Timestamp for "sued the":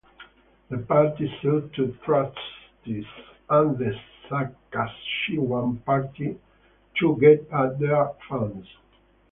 1.43-1.95